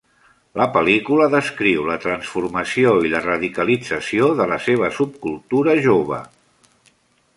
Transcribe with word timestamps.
La 0.59 0.65
pel·lícula 0.75 1.27
descriu 1.33 1.83
la 1.89 1.97
transformació 2.05 2.93
i 3.09 3.13
la 3.13 3.21
radicalització 3.27 4.31
de 4.41 4.49
la 4.55 4.59
seva 4.69 4.93
subcultura 4.97 5.77
jove. 5.91 6.23